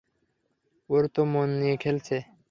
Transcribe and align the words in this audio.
ও 0.89 0.95
তোর 1.13 1.25
মন 1.25 1.49
নিয়ে 1.59 1.75
খেলছে। 1.77 2.15